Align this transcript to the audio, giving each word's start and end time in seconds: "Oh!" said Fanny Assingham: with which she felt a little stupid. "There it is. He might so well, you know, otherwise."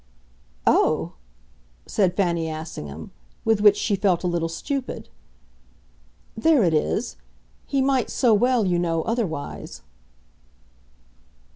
"Oh!" 0.65 1.13
said 1.85 2.15
Fanny 2.15 2.49
Assingham: 2.49 3.11
with 3.45 3.61
which 3.61 3.77
she 3.77 3.95
felt 3.95 4.23
a 4.23 4.27
little 4.27 4.49
stupid. 4.49 5.09
"There 6.35 6.63
it 6.63 6.73
is. 6.73 7.17
He 7.67 7.83
might 7.83 8.09
so 8.09 8.33
well, 8.33 8.65
you 8.65 8.79
know, 8.79 9.03
otherwise." 9.03 9.83